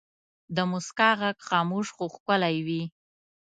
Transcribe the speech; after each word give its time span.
د 0.55 0.57
مسکا 0.71 1.09
ږغ 1.19 1.37
خاموش 1.47 1.87
خو 1.95 2.05
ښکلی 2.15 2.57
وي. 2.67 2.83